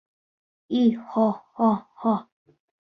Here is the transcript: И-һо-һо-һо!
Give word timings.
И-һо-һо-һо! 0.79 2.19